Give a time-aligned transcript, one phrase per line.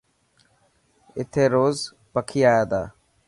[1.17, 1.77] اٿي روز
[2.13, 2.81] پکي آئي تا.